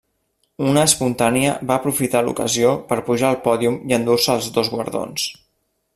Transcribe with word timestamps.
Una 0.69 0.85
espontània 0.91 1.51
va 1.71 1.77
aprofitar 1.81 2.23
l'ocasió 2.29 2.73
per 2.93 2.99
pujar 3.11 3.29
al 3.31 3.39
pòdium 3.49 3.79
i 3.93 3.97
endur-se 3.99 4.37
els 4.39 4.53
dos 4.57 4.73
guardons. 4.77 5.33